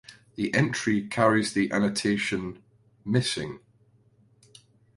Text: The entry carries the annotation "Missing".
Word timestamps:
The 0.33 0.51
entry 0.55 1.07
carries 1.07 1.53
the 1.53 1.71
annotation 1.71 2.63
"Missing". 3.05 3.59